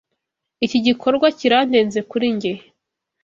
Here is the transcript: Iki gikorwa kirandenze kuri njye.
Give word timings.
Iki 0.65 0.79
gikorwa 0.87 1.27
kirandenze 1.39 1.99
kuri 2.09 2.25
njye. 2.35 2.53